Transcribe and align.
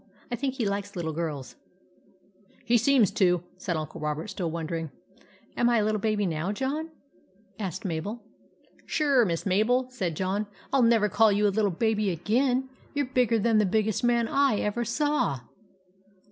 "I 0.31 0.35
think 0.35 0.55
he 0.55 0.65
likes 0.65 0.95
little 0.95 1.13
girls/'" 1.13 1.53
He 2.65 2.79
seems 2.79 3.11
to," 3.11 3.43
said 3.59 3.77
Uncle 3.77 4.01
Robert, 4.01 4.29
still 4.29 4.49
wondering." 4.49 4.89
Am 5.55 5.69
I 5.69 5.77
a 5.77 5.85
little 5.85 6.01
baby 6.01 6.25
now, 6.25 6.51
John?" 6.51 6.89
asked 7.59 7.85
Mabel. 7.85 8.23
"Sure, 8.87 9.25
Miss 9.25 9.45
Mabel," 9.45 9.91
said 9.91 10.15
John," 10.15 10.47
I 10.73 10.77
'11 10.77 10.89
never 10.89 11.07
call 11.07 11.31
you 11.31 11.45
a 11.45 11.49
little 11.53 11.69
baby 11.69 12.09
again. 12.09 12.67
You 12.95 13.03
're 13.03 13.13
bigger 13.13 13.37
than 13.37 13.59
the 13.59 13.63
biggest 13.67 14.03
man 14.03 14.27
/ 14.27 14.27
ever 14.59 14.83
saw 14.83 15.41